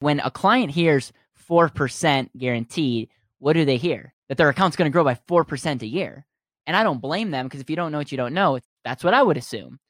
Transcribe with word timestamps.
When 0.00 0.20
a 0.20 0.30
client 0.30 0.70
hears 0.70 1.12
4% 1.50 2.30
guaranteed, 2.38 3.08
what 3.40 3.54
do 3.54 3.64
they 3.64 3.78
hear? 3.78 4.14
That 4.28 4.38
their 4.38 4.48
account's 4.48 4.76
going 4.76 4.88
to 4.88 4.92
grow 4.92 5.02
by 5.02 5.18
4% 5.28 5.82
a 5.82 5.86
year. 5.86 6.24
And 6.68 6.76
I 6.76 6.84
don't 6.84 7.00
blame 7.00 7.32
them 7.32 7.46
because 7.46 7.60
if 7.60 7.68
you 7.68 7.74
don't 7.74 7.90
know 7.90 7.98
what 7.98 8.12
you 8.12 8.18
don't 8.18 8.34
know, 8.34 8.60
that's 8.84 9.02
what 9.02 9.14
I 9.14 9.24
would 9.24 9.36
assume. 9.36 9.80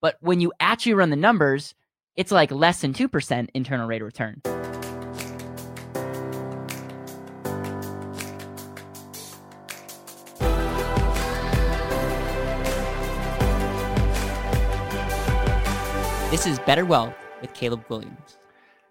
But 0.00 0.16
when 0.20 0.40
you 0.40 0.54
actually 0.58 0.94
run 0.94 1.10
the 1.10 1.16
numbers, 1.16 1.74
it's 2.16 2.32
like 2.32 2.50
less 2.50 2.80
than 2.80 2.94
2% 2.94 3.48
internal 3.52 3.86
rate 3.86 4.00
of 4.00 4.06
return. 4.06 4.40
This 16.30 16.46
is 16.46 16.58
Better 16.60 16.86
Wealth 16.86 17.14
with 17.42 17.52
Caleb 17.52 17.84
Williams. 17.90 18.37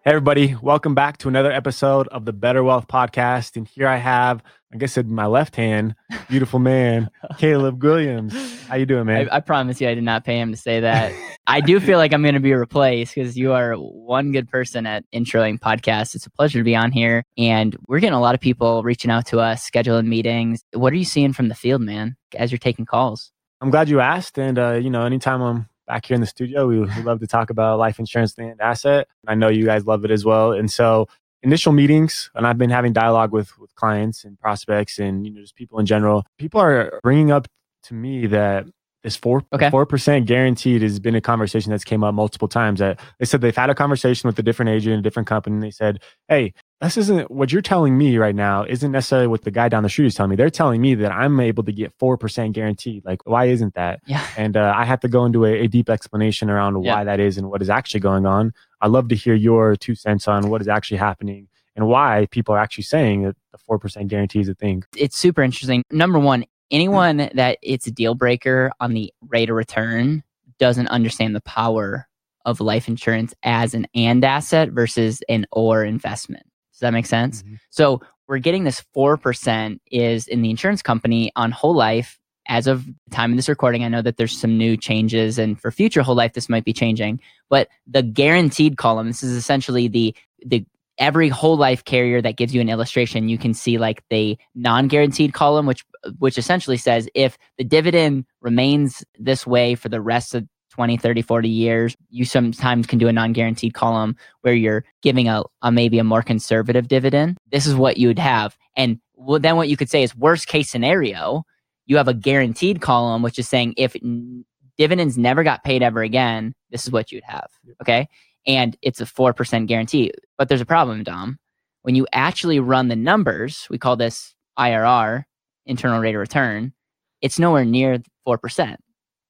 Hey, 0.07 0.11
everybody. 0.11 0.55
Welcome 0.55 0.95
back 0.95 1.17
to 1.17 1.27
another 1.27 1.51
episode 1.51 2.07
of 2.07 2.23
the 2.23 2.31
Better 2.31 2.63
Wealth 2.63 2.88
Podcast. 2.88 3.57
And 3.57 3.67
here 3.67 3.89
I 3.89 3.98
have, 3.98 4.41
I 4.73 4.77
guess, 4.77 4.95
in 4.98 5.13
my 5.13 5.25
left 5.25 5.57
hand, 5.57 5.95
beautiful 6.29 6.59
man, 6.59 7.09
Caleb 7.38 7.84
Williams. 7.84 8.34
How 8.67 8.77
you 8.77 8.85
doing, 8.85 9.05
man? 9.05 9.27
I, 9.29 9.35
I 9.35 9.39
promise 9.41 9.81
you, 9.81 9.89
I 9.89 9.95
did 9.95 10.05
not 10.05 10.23
pay 10.23 10.39
him 10.39 10.51
to 10.51 10.57
say 10.57 10.79
that. 10.79 11.12
I 11.45 11.59
do 11.59 11.81
feel 11.81 11.98
like 11.98 12.13
I'm 12.13 12.21
going 12.21 12.35
to 12.35 12.39
be 12.39 12.53
replaced 12.53 13.15
because 13.15 13.38
you 13.38 13.51
are 13.51 13.73
one 13.73 14.31
good 14.31 14.48
person 14.48 14.85
at 14.85 15.03
introing 15.13 15.59
podcasts. 15.59 16.15
It's 16.15 16.26
a 16.26 16.31
pleasure 16.31 16.59
to 16.59 16.63
be 16.63 16.73
on 16.73 16.93
here. 16.93 17.26
And 17.37 17.76
we're 17.89 17.99
getting 17.99 18.15
a 18.15 18.21
lot 18.21 18.34
of 18.34 18.39
people 18.39 18.84
reaching 18.84 19.12
out 19.12 19.26
to 19.26 19.41
us, 19.41 19.70
scheduling 19.70 20.07
meetings. 20.07 20.63
What 20.71 20.93
are 20.93 20.98
you 20.98 21.03
seeing 21.03 21.34
from 21.34 21.49
the 21.49 21.55
field, 21.55 21.81
man, 21.81 22.15
as 22.34 22.49
you're 22.49 22.59
taking 22.59 22.85
calls? 22.85 23.34
I'm 23.59 23.71
glad 23.71 23.89
you 23.89 23.99
asked. 23.99 24.39
And, 24.39 24.57
uh, 24.57 24.76
you 24.76 24.89
know, 24.89 25.03
anytime 25.03 25.41
I'm 25.41 25.67
back 25.88 26.05
here 26.05 26.16
in 26.16 26.22
the 26.22 26.27
studio. 26.27 26.68
We, 26.68 26.86
love 27.04 27.20
to 27.22 27.27
talk 27.27 27.50
about 27.50 27.80
life 27.80 27.98
insurance 28.00 28.38
and 28.38 28.59
asset. 28.62 29.08
I 29.26 29.36
know 29.36 29.50
you 29.50 29.66
guys 29.66 29.86
love 29.86 30.05
it 30.05 30.12
as 30.12 30.26
well. 30.26 30.52
And 30.52 30.70
so 30.70 31.08
initial 31.41 31.72
meetings, 31.72 32.30
and 32.36 32.46
I've 32.46 32.58
been 32.58 32.70
having 32.70 32.94
dialogue 32.94 33.32
with, 33.32 33.58
with 33.58 33.73
clients 33.76 34.23
and 34.23 34.40
prospects 34.40 34.99
and, 34.99 35.26
you 35.26 35.34
know, 35.34 35.41
just 35.41 35.55
people 35.55 35.79
in 35.79 35.85
general. 35.85 36.26
People 36.38 36.62
are 36.62 36.99
bringing 37.02 37.32
up 37.32 37.48
to 37.84 37.94
me 37.94 38.27
that 38.27 38.66
this 39.08 39.16
four 39.16 39.44
four 39.72 39.86
percent 39.86 40.26
guaranteed 40.26 40.82
has 40.82 41.00
been 41.00 41.16
a 41.16 41.22
conversation 41.22 41.72
that's 41.72 41.84
came 41.84 42.04
up 42.04 42.13
multiple 42.13 42.48
times. 42.48 42.80
That 42.80 43.00
they 43.20 43.26
said 43.26 43.41
they've 43.41 43.55
had 43.55 43.70
a 43.70 43.76
conversation 43.76 44.27
with 44.27 44.38
a 44.38 44.44
different 44.44 44.70
agent, 44.70 45.00
a 45.00 45.02
different 45.02 45.27
company, 45.27 45.55
and 45.55 45.63
they 45.63 45.72
said, 45.72 46.02
"Hey, 46.27 46.54
this 46.82 46.98
isn't 46.98 47.32
what 47.32 47.52
you're 47.52 47.62
telling 47.62 47.98
me 47.98 48.18
right 48.18 48.35
now. 48.35 48.63
Isn't 48.66 48.91
necessarily 48.91 49.28
what 49.28 49.44
the 49.44 49.52
guy 49.52 49.70
down 49.70 49.84
the 49.84 49.90
street 49.90 50.08
is 50.08 50.16
telling 50.16 50.30
me. 50.32 50.35
They're 50.35 50.50
telling 50.50 50.82
me 50.82 50.94
that 50.96 51.12
I'm 51.12 51.40
able 51.40 51.63
to 51.63 51.72
get 51.72 51.94
four 51.98 52.18
percent 52.18 52.54
guaranteed. 52.54 53.05
Like, 53.05 53.26
why 53.26 53.46
isn't 53.46 53.74
that? 53.76 54.02
Yeah. 54.05 54.26
And 54.38 54.58
uh, 54.58 54.74
I 54.76 54.84
have 54.85 55.00
to 55.02 55.08
go 55.08 55.26
into 55.26 55.46
a, 55.46 55.54
a 55.63 55.68
deep 55.68 55.90
explanation 55.90 56.50
around 56.50 56.84
Yeah. 56.84 56.96
why 56.96 57.04
that 57.05 57.20
is 57.20 57.38
and 57.38 57.50
what 57.50 57.62
is 57.62 57.70
actually 57.70 58.02
going 58.02 58.26
on. 58.26 58.54
I'd 58.82 58.91
love 58.91 59.08
to 59.10 59.16
hear 59.16 59.34
your 59.35 59.76
two 59.76 59.96
cents 59.96 60.28
on 60.28 60.50
what 60.50 60.62
is 60.62 60.68
actually 60.68 60.98
happening 60.98 61.48
and 61.76 61.88
why 61.88 62.28
people 62.32 62.54
are 62.54 62.60
actually 62.60 62.84
saying 62.84 63.24
that 63.24 63.35
the 63.52 63.58
four 63.58 63.80
percent 63.80 64.09
guarantee 64.09 64.41
is 64.41 64.50
a 64.50 64.53
thing. 64.53 64.84
It's 64.96 65.18
super 65.18 65.41
interesting. 65.41 65.84
Number 65.91 66.19
one, 66.19 66.44
anyone 66.72 67.29
that 67.34 67.57
it's 67.62 67.88
a 67.88 67.91
deal 67.91 68.16
breaker 68.16 68.72
on 68.79 68.94
the 68.94 69.13
rate 69.28 69.50
of 69.50 69.56
return 69.56 70.23
doesn't 70.59 70.88
understand 70.88 71.35
the 71.35 71.41
power 71.41 72.07
of 72.46 72.62
life 72.62 72.88
insurance 72.88 73.34
as 73.44 73.73
an 73.73 73.88
and 73.94 74.23
asset 74.23 74.69
versus 74.69 75.22
an 75.29 75.45
or 75.51 75.84
investment. 75.84 76.44
Does 76.73 76.79
that 76.79 76.94
make 76.94 77.06
sense? 77.06 77.44
Mhm. 77.44 77.59
So 77.69 78.01
we're 78.28 78.40
getting 78.40 78.63
this 78.63 78.84
4% 78.94 79.79
is 79.91 80.28
in 80.28 80.41
the 80.41 80.50
insurance 80.50 80.81
company 80.81 81.31
on 81.35 81.51
whole 81.51 81.75
life. 81.75 82.19
As 82.50 82.66
of 82.66 82.85
the 82.85 82.94
time 83.12 83.31
of 83.31 83.38
this 83.38 83.50
recording, 83.50 83.84
I 83.84 83.90
know 83.90 84.01
that 84.01 84.16
there's 84.16 84.40
some 84.40 84.57
new 84.57 84.78
changes 84.78 85.38
and 85.38 85.59
for 85.59 85.69
future 85.69 86.01
whole 86.01 86.16
life, 86.16 86.31
this 86.34 86.47
might 86.47 86.63
be 86.63 86.72
changing, 86.72 87.19
but 87.50 87.68
the 87.85 88.01
guaranteed 88.01 88.78
column, 88.78 89.07
this 89.07 89.22
is 89.22 89.34
essentially 89.34 89.90
the, 89.90 90.16
the, 90.45 90.66
every 90.97 91.29
whole 91.29 91.57
life 91.57 91.84
carrier 91.84 92.22
that 92.22 92.38
gives 92.38 92.53
you 92.53 92.62
an 92.62 92.69
illustration, 92.69 93.29
you 93.29 93.38
can 93.38 93.53
see 93.53 93.78
like 93.78 94.03
the 94.09 94.38
non-guaranteed 94.56 95.34
column, 95.34 95.66
which, 95.66 95.85
which 96.19 96.38
essentially 96.38 96.78
says 96.78 97.07
if 97.13 97.38
the 97.57 97.63
dividend 97.63 98.25
remains 98.41 99.03
this 99.17 99.45
way 99.45 99.75
for 99.75 99.89
the 99.89 100.01
rest 100.01 100.35
of 100.35 100.47
20, 100.72 100.97
30, 100.97 101.22
40 101.23 101.49
years, 101.49 101.95
you 102.09 102.23
sometimes 102.23 102.85
can 102.85 102.99
do 102.99 103.07
a 103.07 103.13
non-guaranteed 103.13 103.73
column 103.73 104.16
where 104.41 104.53
you're 104.53 104.85
giving 105.01 105.27
a, 105.27 105.44
a 105.63 105.72
maybe 105.72 105.97
a 105.97 106.03
more 106.03 106.22
conservative 106.22 106.88
dividend. 106.88 107.38
This 107.51 107.66
is 107.66 107.75
what 107.75 107.97
you 107.97 108.07
would 108.07 108.19
have. 108.19 108.57
And 108.75 108.99
well, 109.16 109.39
then 109.39 109.55
what 109.55 109.69
you 109.69 109.77
could 109.77 109.89
say 109.89 110.03
is 110.03 110.16
worst 110.16 110.47
case 110.47 110.69
scenario, 110.69 111.43
you 111.88 111.97
have 111.97 112.07
a 112.07 112.13
guaranteed 112.13 112.81
column, 112.81 113.23
which 113.23 113.39
is 113.39 113.47
saying 113.49 113.73
if 113.75 113.95
n- 113.95 114.45
dividends 114.77 115.17
never 115.17 115.43
got 115.43 115.63
paid 115.63 115.81
ever 115.81 116.01
again, 116.01 116.53
this 116.69 116.85
is 116.85 116.91
what 116.91 117.11
you'd 117.11 117.23
have. 117.23 117.49
Okay. 117.81 118.07
And 118.47 118.78
it's 118.81 119.02
a 119.02 119.06
4% 119.06 119.68
guarantee. 119.68 120.12
But 120.38 120.47
there's 120.47 120.62
a 120.62 120.66
problem, 120.66 121.03
Dom. 121.03 121.38
When 121.81 121.96
you 121.96 122.08
actually 122.12 122.59
run 122.59 122.88
the 122.88 122.96
numbers, 122.96 123.68
we 123.69 123.78
call 123.78 123.96
this 123.96 124.34
IRR, 124.58 125.24
internal 125.66 126.00
rate 126.00 126.16
of 126.16 126.19
return, 126.19 126.74
it's 127.22 127.40
nowhere 127.40 127.66
near 127.66 128.00
4%. 128.28 128.78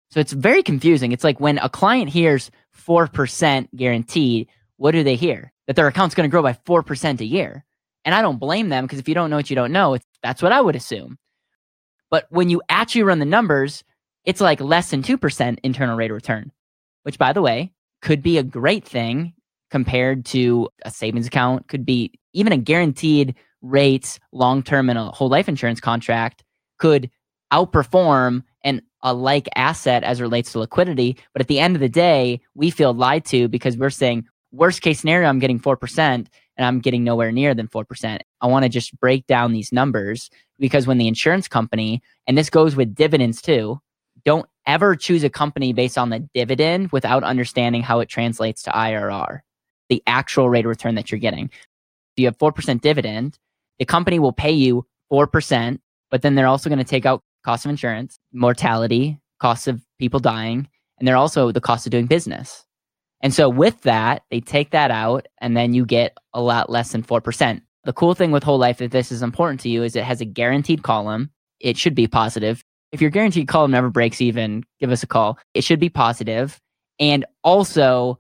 So 0.10 0.20
it's 0.20 0.32
very 0.32 0.64
confusing. 0.64 1.12
It's 1.12 1.24
like 1.24 1.40
when 1.40 1.58
a 1.58 1.70
client 1.70 2.10
hears 2.10 2.50
4% 2.88 3.68
guaranteed, 3.76 4.48
what 4.78 4.92
do 4.92 5.04
they 5.04 5.16
hear? 5.16 5.52
That 5.68 5.76
their 5.76 5.88
account's 5.88 6.16
going 6.16 6.30
to 6.30 6.32
grow 6.32 6.42
by 6.42 6.54
4% 6.54 7.20
a 7.20 7.26
year. 7.26 7.66
And 8.06 8.16
I 8.16 8.22
don't 8.22 8.40
blame 8.40 8.70
them 8.70 8.86
because 8.86 9.00
if 9.00 9.10
you 9.10 9.16
don't 9.16 9.30
know 9.30 9.36
what 9.36 9.50
you 9.50 9.56
don't 9.56 9.74
know, 9.74 9.98
that's 10.24 10.42
what 10.42 10.54
I 10.54 10.62
would 10.62 10.76
assume. 10.76 11.18
But 12.10 12.26
when 12.30 12.50
you 12.50 12.62
actually 12.70 13.04
run 13.04 13.20
the 13.20 13.26
numbers, 13.26 13.84
it's 14.24 14.40
like 14.40 14.62
less 14.62 14.92
than 14.92 15.04
2% 15.04 15.58
internal 15.64 15.98
rate 15.98 16.12
of 16.12 16.16
return, 16.16 16.52
which 17.04 17.18
by 17.18 17.34
the 17.34 17.42
way, 17.42 17.74
could 18.02 18.22
be 18.22 18.38
a 18.38 18.44
great 18.44 18.85
thing 18.85 19.34
compared 19.69 20.25
to 20.25 20.69
a 20.84 20.91
savings 20.91 21.28
account, 21.28 21.68
could 21.68 21.85
be 21.85 22.12
even 22.34 22.53
a 22.53 22.58
guaranteed 22.58 23.35
rates 23.62 24.19
long 24.31 24.63
term 24.63 24.90
in 24.90 24.97
a 24.97 25.12
whole 25.12 25.30
life 25.30 25.50
insurance 25.50 25.80
contract 25.80 26.44
could 26.78 27.09
outperform 27.52 28.44
an 28.63 28.81
a 29.03 29.13
like 29.13 29.47
asset 29.56 30.03
as 30.03 30.22
relates 30.22 30.52
to 30.52 30.59
liquidity. 30.59 31.18
But 31.34 31.41
at 31.41 31.47
the 31.47 31.59
end 31.59 31.75
of 31.75 31.81
the 31.81 31.90
day, 31.90 32.41
we 32.56 32.72
feel 32.72 32.94
lied 32.94 33.25
to 33.25 33.47
because 33.47 33.78
we're 33.78 33.90
saying 33.90 34.25
worst 34.52 34.81
case 34.81 35.00
scenario, 35.00 35.30
I'm 35.30 35.40
getting 35.40 35.59
4% 35.59 36.00
and 36.00 36.28
I'm 36.57 36.80
getting 36.80 37.03
nowhere 37.03 37.31
near 37.31 37.53
than 37.53 37.68
4%. 37.68 38.19
I 38.41 38.47
want 38.47 38.63
to 38.63 38.69
just 38.69 39.00
break 39.00 39.28
down 39.28 39.53
these 39.53 39.72
numbers 39.72 40.30
because 40.59 40.88
when 40.88 40.97
the 40.97 41.07
insurance 41.07 41.47
company, 41.47 42.02
and 42.25 42.38
this 42.38 42.50
goes 42.50 42.75
with 42.75 42.96
dividends 42.96 43.41
too, 43.41 43.80
don't 44.25 44.47
ever 44.68 44.96
choose 44.96 45.24
a 45.24 45.30
company 45.30 45.74
based 45.74 45.98
on 45.98 46.10
the 46.10 46.20
dividend 46.34 46.92
without 46.92 47.24
understanding 47.24 47.82
how 47.82 48.02
it 48.02 48.10
translates 48.10 48.62
to 48.64 48.70
IRR, 48.70 49.40
the 49.90 50.04
actual 50.06 50.50
rate 50.50 50.66
of 50.66 50.70
return 50.70 50.96
that 50.96 51.12
you're 51.12 51.20
getting. 51.20 51.46
If 51.46 52.22
you 52.22 52.26
have 52.26 52.38
4% 52.38 52.82
dividend, 52.82 53.40
the 53.80 53.86
company 53.86 54.20
will 54.20 54.34
pay 54.34 54.52
you 54.52 54.86
4%, 55.12 55.80
but 56.12 56.22
then 56.22 56.36
they're 56.36 56.48
also 56.48 56.70
going 56.70 56.80
to 56.80 56.86
take 56.86 57.06
out 57.06 57.24
cost 57.44 57.66
of 57.66 57.72
insurance, 57.72 58.20
mortality, 58.34 59.20
cost 59.40 59.68
of 59.68 59.82
people 60.00 60.20
dying, 60.20 60.68
and 61.00 61.08
they're 61.08 61.16
also 61.16 61.52
the 61.52 61.62
cost 61.62 61.88
of 61.88 61.92
doing 61.92 62.06
business. 62.06 62.66
And 63.22 63.34
so 63.34 63.50
with 63.50 63.82
that, 63.82 64.24
they 64.30 64.42
take 64.42 64.72
that 64.72 64.92
out 64.92 65.28
and 65.40 65.56
then 65.56 65.74
you 65.74 65.86
get 65.86 66.16
a 66.34 66.42
lot 66.42 66.70
less 66.70 66.92
than 66.92 67.04
4%. 67.04 67.62
The 67.84 67.94
cool 67.94 68.14
thing 68.14 68.32
with 68.32 68.44
whole 68.44 68.58
life, 68.58 68.82
if 68.82 68.92
this 68.92 69.12
is 69.12 69.24
important 69.24 69.62
to 69.62 69.70
you, 69.70 69.84
is 69.84 69.96
it 69.96 70.04
has 70.04 70.22
a 70.22 70.26
guaranteed 70.26 70.84
column. 70.84 71.32
It 71.60 71.78
should 71.78 71.96
be 71.96 72.08
positive. 72.08 72.64
If 72.97 73.02
your 73.02 73.12
guaranteed 73.12 73.47
column 73.47 73.69
never 73.69 73.91
breaks 73.91 74.22
even, 74.22 74.63
give 74.80 74.90
us 74.90 75.03
a 75.03 75.06
call. 75.06 75.38
It 75.53 75.63
should 75.63 75.80
be 75.80 75.88
positive. 75.88 76.59
And 76.97 77.28
also, 77.44 78.18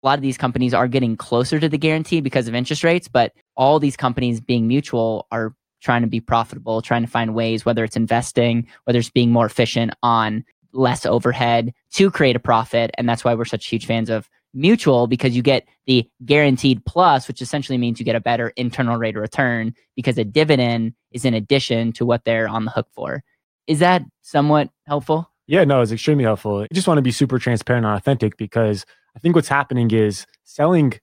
a 0.00 0.06
lot 0.06 0.16
of 0.16 0.22
these 0.22 0.38
companies 0.38 0.72
are 0.72 0.86
getting 0.86 1.16
closer 1.16 1.58
to 1.58 1.68
the 1.68 1.76
guarantee 1.76 2.20
because 2.20 2.46
of 2.46 2.54
interest 2.54 2.84
rates, 2.84 3.08
but 3.08 3.32
all 3.56 3.80
these 3.80 3.96
companies 3.96 4.40
being 4.40 4.68
mutual 4.68 5.26
are 5.32 5.56
trying 5.80 6.02
to 6.02 6.06
be 6.06 6.20
profitable, 6.20 6.82
trying 6.82 7.02
to 7.02 7.10
find 7.10 7.34
ways, 7.34 7.64
whether 7.64 7.82
it's 7.82 7.96
investing, 7.96 8.68
whether 8.84 9.00
it's 9.00 9.10
being 9.10 9.32
more 9.32 9.46
efficient 9.46 9.92
on 10.04 10.44
less 10.72 11.04
overhead 11.04 11.74
to 11.94 12.08
create 12.08 12.36
a 12.36 12.38
profit. 12.38 12.92
And 12.96 13.08
that's 13.08 13.24
why 13.24 13.34
we're 13.34 13.44
such 13.44 13.66
huge 13.66 13.86
fans 13.86 14.08
of 14.08 14.30
mutual 14.54 15.08
because 15.08 15.34
you 15.34 15.42
get 15.42 15.66
the 15.86 16.08
guaranteed 16.24 16.84
plus, 16.84 17.26
which 17.26 17.42
essentially 17.42 17.76
means 17.76 17.98
you 17.98 18.04
get 18.04 18.14
a 18.14 18.20
better 18.20 18.50
internal 18.50 18.98
rate 18.98 19.16
of 19.16 19.22
return 19.22 19.74
because 19.96 20.16
a 20.16 20.24
dividend 20.24 20.94
is 21.10 21.24
in 21.24 21.34
addition 21.34 21.92
to 21.94 22.06
what 22.06 22.24
they're 22.24 22.48
on 22.48 22.66
the 22.66 22.70
hook 22.70 22.86
for. 22.94 23.24
Is 23.66 23.78
that 23.80 24.02
somewhat 24.22 24.70
helpful? 24.86 25.28
Yeah, 25.46 25.64
no, 25.64 25.80
it's 25.82 25.92
extremely 25.92 26.24
helpful. 26.24 26.62
I 26.62 26.74
just 26.74 26.86
want 26.88 26.98
to 26.98 27.02
be 27.02 27.10
super 27.12 27.38
transparent 27.38 27.84
and 27.86 27.94
authentic 27.96 28.36
because 28.36 28.84
I 29.16 29.18
think 29.18 29.34
what's 29.34 29.48
happening 29.48 29.90
is 29.90 30.26
selling 30.44 30.94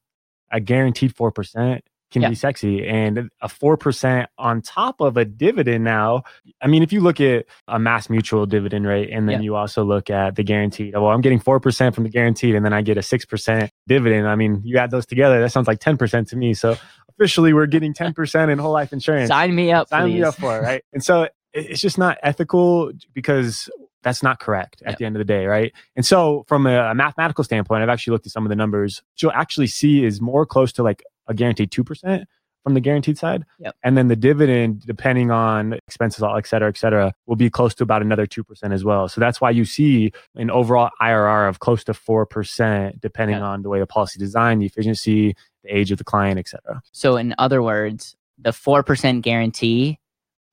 a 0.52 0.60
guaranteed 0.60 1.14
4% 1.16 1.82
can 2.12 2.24
Yeah. 2.24 2.30
be 2.30 2.36
sexy 2.36 2.88
and 2.88 3.30
a 3.42 3.48
4% 3.48 4.26
on 4.40 4.62
top 4.64 5.00
of 5.00 5.16
a 5.16 5.26
dividend 5.26 5.84
now. 5.84 6.24
I 6.60 6.66
mean, 6.66 6.82
if 6.82 6.92
you 6.92 7.02
look 7.02 7.22
at 7.22 7.46
a 7.68 7.78
mass 7.78 8.10
mutual 8.10 8.48
dividend 8.48 8.88
rate 8.88 9.12
and 9.12 9.30
then 9.30 9.36
Yeah. 9.42 9.42
you 9.44 9.56
also 9.56 9.84
look 9.84 10.10
at 10.10 10.36
the 10.36 10.42
guaranteed, 10.44 10.96
oh, 10.96 11.04
well, 11.04 11.12
I'm 11.12 11.22
getting 11.22 11.40
4% 11.40 11.94
from 11.94 12.04
the 12.06 12.10
guaranteed 12.10 12.56
and 12.56 12.66
then 12.66 12.74
I 12.74 12.82
get 12.82 12.98
a 12.98 13.04
6% 13.04 13.70
dividend. 13.88 14.28
I 14.28 14.36
mean, 14.36 14.62
you 14.64 14.80
add 14.80 14.90
those 14.90 15.06
together, 15.06 15.40
that 15.40 15.52
sounds 15.52 15.68
like 15.68 15.80
10% 15.80 16.28
to 16.30 16.36
me. 16.36 16.56
So 16.56 16.78
officially 17.10 17.54
we're 17.54 17.68
getting 17.68 17.94
10% 17.94 18.50
in 18.50 18.58
whole 18.58 18.72
life 18.74 18.92
insurance 18.92 19.28
Sign 19.28 19.54
me 19.54 19.72
up, 19.72 19.90
sign 19.90 20.06
please. 20.08 20.14
me 20.16 20.24
up 20.24 20.34
for 20.36 20.58
it, 20.58 20.62
right? 20.64 20.84
And 20.94 21.04
so 21.04 21.28
it's 21.60 21.82
just 21.82 21.98
not 21.98 22.18
ethical 22.24 22.92
because 23.14 23.70
that's 24.04 24.24
not 24.24 24.40
correct 24.40 24.82
at 24.86 24.92
Yep. 24.92 24.98
the 25.00 25.06
end 25.06 25.16
of 25.16 25.20
the 25.20 25.26
day, 25.26 25.46
right? 25.46 25.74
And 25.96 26.06
so 26.06 26.46
from 26.48 26.66
a, 26.68 26.92
a 26.92 26.96
mathematical 26.96 27.44
standpoint, 27.44 27.84
I've 27.84 27.90
actually 27.90 28.12
looked 28.14 28.26
at 28.28 28.32
some 28.32 28.46
of 28.46 28.50
the 28.50 28.56
numbers. 28.56 29.02
What 29.14 29.22
you'll 29.22 29.32
actually 29.34 29.68
see 29.68 30.06
is 30.06 30.22
more 30.22 30.46
close 30.46 30.72
to 30.74 30.84
like 30.84 31.04
a 31.28 31.34
guaranteed 31.34 31.70
2% 31.72 32.24
from 32.64 32.74
the 32.74 32.82
guaranteed 32.82 33.18
side. 33.18 33.44
Yep. 33.60 33.76
And 33.84 33.98
then 33.98 34.08
the 34.08 34.16
dividend, 34.16 34.86
depending 34.86 35.32
on 35.32 35.74
expenses, 35.88 36.24
et 36.24 36.46
cetera, 36.48 36.70
et 36.70 36.78
cetera, 36.78 37.14
will 37.26 37.36
be 37.36 37.50
close 37.50 37.74
to 37.76 37.84
about 37.84 38.02
another 38.02 38.26
2% 38.26 38.44
as 38.74 38.84
well. 38.86 39.08
So 39.10 39.20
that's 39.22 39.40
why 39.42 39.50
you 39.52 39.66
see 39.66 40.12
an 40.36 40.50
overall 40.50 40.90
IRR 41.02 41.48
of 41.50 41.60
close 41.60 41.84
to 41.86 41.94
4%, 41.94 43.00
depending 43.02 43.36
Yep. 43.38 43.44
on 43.44 43.62
the 43.64 43.70
way 43.70 43.80
the 43.80 43.88
policy 43.88 44.20
design, 44.20 44.60
the 44.60 44.66
efficiency, 44.66 45.36
the 45.64 45.76
age 45.76 45.92
of 45.92 45.98
the 45.98 46.04
client, 46.04 46.40
et 46.40 46.48
cetera. 46.48 46.82
So, 46.92 47.18
in 47.18 47.34
other 47.38 47.62
words, 47.62 48.16
the 48.38 48.52
4% 48.52 49.22
guarantee, 49.22 50.00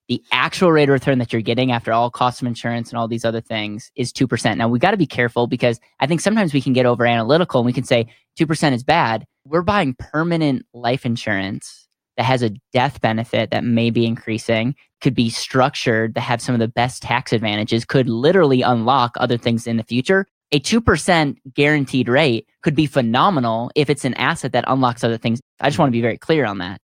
the 0.08 0.22
actual 0.32 0.70
rate 0.70 0.88
of 0.88 0.92
return 0.92 1.18
that 1.18 1.32
you're 1.32 1.42
getting 1.42 1.72
after 1.72 1.92
all 1.92 2.10
costs 2.10 2.40
of 2.40 2.46
insurance 2.46 2.90
and 2.90 2.98
all 2.98 3.08
these 3.08 3.24
other 3.24 3.40
things 3.40 3.90
is 3.96 4.12
2%. 4.12 4.56
Now, 4.56 4.68
we 4.68 4.78
got 4.78 4.92
to 4.92 4.96
be 4.96 5.06
careful 5.06 5.46
because 5.46 5.80
I 6.00 6.06
think 6.06 6.20
sometimes 6.20 6.54
we 6.54 6.60
can 6.60 6.72
get 6.72 6.86
over 6.86 7.04
analytical 7.06 7.60
and 7.60 7.66
we 7.66 7.72
can 7.72 7.84
say 7.84 8.06
2% 8.38 8.72
is 8.72 8.84
bad. 8.84 9.26
We're 9.44 9.62
buying 9.62 9.96
permanent 9.98 10.64
life 10.72 11.04
insurance 11.04 11.88
that 12.16 12.24
has 12.24 12.42
a 12.42 12.50
death 12.72 13.00
benefit 13.00 13.50
that 13.50 13.64
may 13.64 13.90
be 13.90 14.06
increasing, 14.06 14.74
could 15.00 15.14
be 15.14 15.28
structured 15.28 16.14
to 16.14 16.20
have 16.20 16.40
some 16.40 16.54
of 16.54 16.60
the 16.60 16.68
best 16.68 17.02
tax 17.02 17.32
advantages, 17.32 17.84
could 17.84 18.08
literally 18.08 18.62
unlock 18.62 19.16
other 19.18 19.36
things 19.36 19.66
in 19.66 19.76
the 19.76 19.82
future. 19.82 20.26
A 20.52 20.60
2% 20.60 21.36
guaranteed 21.54 22.08
rate 22.08 22.46
could 22.62 22.76
be 22.76 22.86
phenomenal 22.86 23.70
if 23.74 23.90
it's 23.90 24.04
an 24.04 24.14
asset 24.14 24.52
that 24.52 24.64
unlocks 24.68 25.02
other 25.02 25.18
things. 25.18 25.40
I 25.60 25.68
just 25.68 25.78
want 25.78 25.88
to 25.88 25.92
be 25.92 26.00
very 26.00 26.16
clear 26.16 26.46
on 26.46 26.58
that. 26.58 26.80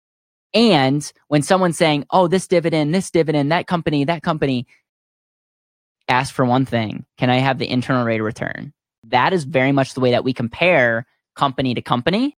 And 0.55 1.11
when 1.29 1.43
someone's 1.43 1.79
saying, 1.79 2.05
oh, 2.11 2.29
this 2.29 2.47
dividend, 2.47 2.95
this 2.95 3.11
dividend, 3.11 3.53
that 3.53 3.67
company, 3.67 4.05
that 4.05 4.23
company, 4.23 4.67
ask 6.09 6.35
for 6.35 6.45
one 6.45 6.67
thing 6.67 7.07
Can 7.17 7.31
I 7.31 7.39
have 7.39 7.59
the 7.59 7.71
internal 7.71 8.05
rate 8.05 8.21
of 8.21 8.27
return? 8.27 8.73
That 9.05 9.33
is 9.33 9.45
very 9.45 9.73
much 9.73 9.95
the 9.95 10.01
way 10.01 10.11
that 10.11 10.25
we 10.25 10.33
compare 10.33 11.07
company 11.35 11.75
to 11.75 11.83
company. 11.83 12.37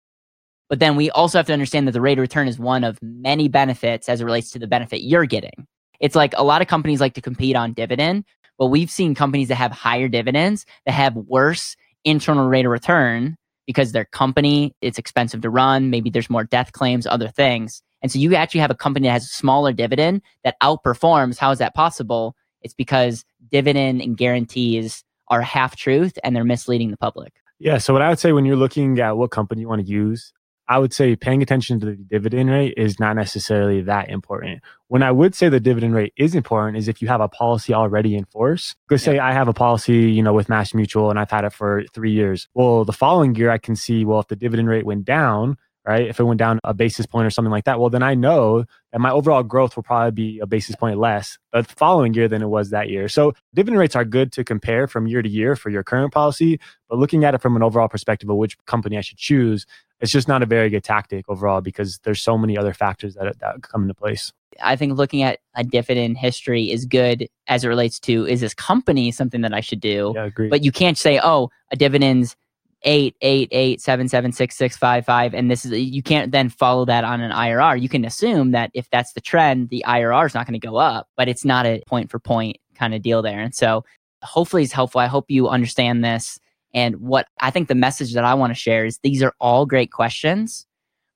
But 0.69 0.79
then 0.79 0.97
we 0.97 1.11
also 1.11 1.39
have 1.39 1.47
to 1.47 1.53
understand 1.53 1.87
that 1.87 1.93
the 1.93 2.01
rate 2.01 2.19
of 2.19 2.23
return 2.23 2.49
is 2.49 2.59
one 2.59 2.85
of 2.85 2.99
many 3.03 3.49
benefits 3.49 4.09
as 4.09 4.21
it 4.21 4.25
relates 4.25 4.51
to 4.53 4.59
the 4.59 4.67
benefit 4.67 5.03
you're 5.03 5.27
getting. 5.27 5.67
It's 6.01 6.17
like 6.17 6.35
a 6.37 6.45
lot 6.45 6.63
of 6.63 6.69
companies 6.69 7.01
like 7.01 7.15
to 7.15 7.21
compete 7.21 7.57
on 7.57 7.75
dividend, 7.75 8.25
but 8.59 8.67
we've 8.67 8.91
seen 8.91 9.15
companies 9.15 9.49
that 9.49 9.57
have 9.57 9.73
higher 9.73 10.09
dividends 10.09 10.65
that 10.87 10.93
have 10.93 11.15
worse 11.15 11.77
internal 12.05 12.49
rate 12.49 12.65
of 12.65 12.73
return 12.73 13.37
because 13.67 13.93
their 13.93 14.05
company 14.07 14.75
it's 14.81 14.99
expensive 14.99 15.41
to 15.41 15.51
run 15.51 15.89
maybe 15.91 16.11
there's 16.11 16.29
more 16.29 16.43
death 16.43 16.73
claims 16.73 17.07
other 17.07 17.29
things 17.29 17.83
and 18.03 18.11
so 18.11 18.19
you 18.19 18.35
actually 18.35 18.61
have 18.61 18.71
a 18.71 18.75
company 18.75 19.09
that 19.09 19.13
has 19.13 19.25
a 19.25 19.29
smaller 19.29 19.73
dividend 19.73 20.23
that 20.45 20.57
outperforms 20.61 21.39
how 21.39 21.51
is 21.51 21.59
that 21.59 21.75
possible 21.75 22.35
it's 22.63 22.75
because 22.75 23.25
dividend 23.51 24.01
and 24.01 24.17
guarantees 24.17 25.05
are 25.29 25.43
half 25.43 25.77
truth 25.77 26.19
and 26.23 26.35
they're 26.37 26.45
misleading 26.45 26.91
the 26.91 26.97
public 26.97 27.33
Yeah. 27.63 27.79
So 27.79 27.93
what 27.93 28.03
I 28.03 28.09
would 28.09 28.19
say 28.19 28.33
when 28.33 28.45
you're 28.45 28.57
looking 28.57 28.99
at 28.99 29.17
what 29.17 29.31
company 29.31 29.61
you 29.61 29.69
want 29.69 29.87
to 29.87 29.87
use, 29.87 30.33
I 30.69 30.79
would 30.79 30.93
say 30.93 31.15
paying 31.15 31.43
attention 31.43 31.79
to 31.81 31.87
the 31.87 31.93
dividend 31.95 32.51
rate 32.51 32.75
is 32.77 32.99
not 32.99 33.15
necessarily 33.15 33.83
that 33.83 34.09
important. 34.09 34.63
When 34.89 35.05
I 35.05 35.13
would 35.13 35.37
say 35.37 35.49
the 35.49 35.61
dividend 35.61 35.95
rate 35.95 36.13
is 36.17 36.35
important 36.35 36.77
is 36.77 36.89
if 36.89 37.01
you 37.01 37.07
have 37.07 37.21
a 37.21 37.29
policy 37.29 37.73
already 37.73 38.17
in 38.17 38.25
force. 38.25 38.75
Because 38.89 39.05
say 39.05 39.21
I 39.21 39.33
have 39.33 39.47
a 39.47 39.53
policy, 39.53 40.11
you 40.11 40.25
know, 40.25 40.33
with 40.33 40.49
Mass 40.49 40.75
Mutual 40.75 41.09
and 41.09 41.21
I've 41.21 41.31
had 41.31 41.45
it 41.45 41.53
for 41.53 41.85
three 41.95 42.11
years. 42.11 42.49
Well, 42.55 42.85
the 42.85 42.93
following 42.93 43.37
year 43.37 43.51
I 43.51 43.59
can 43.59 43.77
see, 43.77 44.05
well, 44.05 44.19
if 44.19 44.27
the 44.27 44.35
dividend 44.35 44.69
rate 44.69 44.85
went 44.85 45.05
down, 45.05 45.57
right? 45.87 46.07
If 46.07 46.21
it 46.21 46.25
went 46.25 46.39
down 46.39 46.61
a 46.65 46.73
basis 46.75 47.07
point 47.07 47.27
or 47.27 47.31
something 47.31 47.51
like 47.51 47.65
that, 47.65 47.81
well, 47.81 47.91
then 47.91 48.03
I 48.03 48.15
know 48.15 48.65
that 48.93 49.01
my 49.01 49.11
overall 49.11 49.43
growth 49.43 49.75
will 49.77 49.83
probably 49.83 50.11
be 50.13 50.39
a 50.39 50.47
basis 50.47 50.77
point 50.77 50.99
less 50.99 51.39
the 51.53 51.65
following 51.65 52.15
year 52.15 52.29
than 52.29 52.43
it 52.43 52.49
was 52.49 52.71
that 52.71 52.89
year. 52.89 53.09
So 53.09 53.33
dividend 53.55 53.79
rates 53.81 53.97
are 53.97 54.05
good 54.05 54.31
to 54.33 54.45
compare 54.45 54.87
from 54.87 55.07
year 55.07 55.23
to 55.23 55.29
year 55.29 55.57
for 55.57 55.71
your 55.71 55.83
current 55.83 56.13
policy, 56.13 56.61
but 56.89 56.99
looking 56.99 57.25
at 57.25 57.35
it 57.35 57.43
from 57.43 57.57
an 57.57 57.63
overall 57.63 57.89
perspective 57.89 58.29
of 58.31 58.37
which 58.37 58.57
company 58.67 58.97
I 58.97 59.01
should 59.01 59.19
choose, 59.19 59.67
it's 60.01 60.13
just 60.13 60.29
not 60.29 60.43
a 60.43 60.47
very 60.47 60.69
good 60.71 60.85
tactic 60.85 61.25
overall 61.29 61.61
because 61.61 61.99
there's 62.05 62.21
so 62.21 62.37
many 62.37 62.57
other 62.59 62.75
factors 62.75 63.15
that, 63.15 63.39
that 63.41 63.63
come 63.63 63.83
into 63.83 63.95
place. 63.95 64.33
i 64.61 64.75
think 64.77 64.97
looking 64.99 65.23
at 65.23 65.39
a 65.55 65.63
dividend 65.65 66.19
history 66.19 66.71
is 66.73 66.85
good 66.87 67.29
as 67.47 67.65
it 67.65 67.69
relates 67.69 68.01
to 68.01 68.27
is 68.27 68.41
this 68.41 68.53
company 68.53 69.11
something 69.13 69.43
that 69.43 69.55
i 69.55 69.61
should 69.61 69.79
do 69.81 70.13
Yeah, 70.15 70.25
I 70.25 70.27
agree. 70.27 70.49
but 70.49 70.65
you 70.65 70.73
can't 70.73 70.99
say, 70.99 71.21
oh, 71.23 71.51
a 71.71 71.77
dividend's 71.77 72.37
eight, 72.85 73.17
eight, 73.21 73.49
eight, 73.53 73.81
seven, 73.81 74.09
seven, 74.09 74.33
six, 74.33 74.57
six, 74.57 74.77
five, 74.77 75.05
five, 75.05 75.35
and 75.35 75.51
this 75.51 75.65
is 75.65 75.73
you 75.73 76.03
can't 76.03 76.33
then 76.33 76.49
follow 76.49 76.85
that 76.85 77.05
on 77.05 77.21
an 77.21 77.31
IRR. 77.31 77.81
You 77.81 77.89
can 77.89 78.05
assume 78.05 78.51
that 78.53 78.71
if 78.75 78.89
that's 78.91 79.13
the 79.13 79.21
trend, 79.21 79.69
the 79.69 79.85
IRR 79.87 80.27
is 80.27 80.35
not 80.35 80.47
going 80.47 80.61
to 80.61 80.67
go 80.67 80.77
up, 80.77 81.09
but 81.17 81.29
it's 81.29 81.45
not 81.45 81.67
a 81.67 81.83
point 81.87 82.11
for 82.11 82.19
point 82.19 82.59
kind 82.75 82.95
of 82.95 83.03
deal 83.03 83.23
there. 83.23 83.41
And 83.41 83.55
so 83.55 83.85
hopefully 84.23 84.63
it's 84.63 84.73
helpful. 84.73 85.01
I 85.01 85.07
hope 85.07 85.27
you 85.29 85.49
understand 85.49 86.05
this. 86.05 86.39
And 86.75 86.97
what 86.97 87.27
I 87.41 87.51
think 87.51 87.69
the 87.69 87.75
message 87.75 88.15
that 88.15 88.25
I 88.25 88.35
want 88.35 88.51
to 88.51 88.59
share 88.59 88.85
is 88.85 88.99
these 88.99 89.23
are 89.23 89.35
all 89.41 89.67
great 89.67 89.93
questions, 89.93 90.67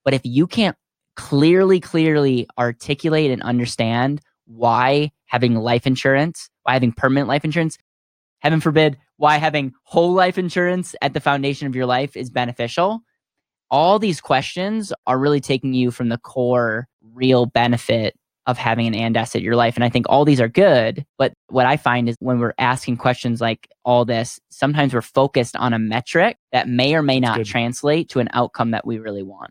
but 0.05 0.15
if 0.15 0.21
you 0.25 0.47
can't 0.47 0.77
clearly, 1.17 1.81
clearly 1.81 2.47
articulate 2.59 3.31
and 3.31 3.43
understand 3.43 4.21
why 4.47 5.11
having 5.27 5.57
life 5.57 5.87
insurance, 5.87 6.51
why 6.63 6.75
having 6.75 6.93
permanent 6.93 7.27
life 7.29 7.45
insurance, 7.45 7.79
heaven 8.47 8.61
forbid, 8.61 8.97
why 9.17 9.39
having 9.39 9.73
whole 9.83 10.13
life 10.13 10.39
insurance 10.39 10.95
at 11.03 11.13
the 11.13 11.19
foundation 11.19 11.67
of 11.67 11.75
your 11.75 11.85
life 11.85 12.17
is 12.17 12.31
beneficial. 12.31 13.01
All 13.73 13.99
these 13.99 14.21
questions 14.21 14.93
are 15.05 15.19
really 15.19 15.41
taking 15.41 15.75
you 15.75 15.91
from 15.91 16.11
the 16.11 16.19
core 16.19 16.87
real 17.13 17.47
benefit 17.47 18.15
of 18.47 18.57
having 18.57 18.87
an 18.87 18.95
and 18.95 19.17
asset 19.17 19.41
in 19.41 19.45
your 19.45 19.57
life. 19.57 19.75
And 19.75 19.83
I 19.83 19.89
think 19.89 20.07
all 20.09 20.25
these 20.25 20.41
are 20.41 20.47
good. 20.47 21.05
But 21.19 21.33
what 21.49 21.67
I 21.67 21.77
find 21.77 22.09
is 22.09 22.15
when 22.21 22.39
we're 22.39 22.55
asking 22.57 22.99
questions 22.99 23.41
like 23.41 23.69
all 23.85 24.05
this, 24.05 24.39
sometimes 24.49 24.95
we're 24.95 25.03
focused 25.03 25.57
on 25.57 25.73
a 25.73 25.79
metric 25.81 26.37
that 26.53 26.69
may 26.69 26.95
or 26.95 27.03
may 27.03 27.19
not 27.19 27.45
translate 27.45 28.11
to 28.11 28.21
an 28.21 28.29
outcome 28.33 28.71
that 28.71 28.87
we 28.87 29.01
really 29.01 29.25
want. 29.25 29.51